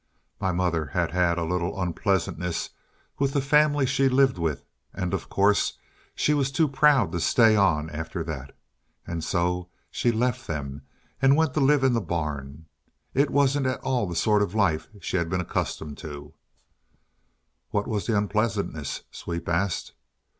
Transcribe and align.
My 0.39 0.51
mother 0.51 0.87
had 0.87 1.11
had 1.11 1.37
a 1.37 1.43
little 1.45 1.79
unpleasantness 1.79 2.71
with 3.19 3.33
the 3.33 3.39
family 3.39 3.85
she 3.85 4.09
lived 4.09 4.39
with, 4.39 4.65
and, 4.95 5.13
of 5.13 5.29
course, 5.29 5.77
she 6.15 6.33
was 6.33 6.51
too 6.51 6.67
proud 6.67 7.11
to 7.11 7.19
stay 7.19 7.55
on 7.55 7.87
after 7.91 8.23
that. 8.23 8.57
And 9.05 9.23
so 9.23 9.69
she 9.91 10.11
left 10.11 10.47
them, 10.47 10.81
and 11.21 11.35
went 11.35 11.53
to 11.53 11.59
live 11.59 11.83
in 11.83 11.93
the 11.93 12.01
barn. 12.01 12.65
It 13.13 13.29
wasn't 13.29 13.67
at 13.67 13.79
all 13.81 14.07
the 14.07 14.15
sort 14.15 14.41
of 14.41 14.55
life 14.55 14.87
she 15.01 15.17
had 15.17 15.29
been 15.29 15.41
accustomed 15.41 15.99
to." 15.99 16.33
"What 17.69 17.87
was 17.87 18.07
the 18.07 18.17
unpleasantness?" 18.17 19.03
Sweep 19.11 19.47
asked. 19.47 19.93